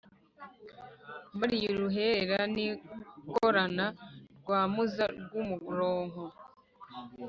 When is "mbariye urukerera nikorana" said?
1.35-3.85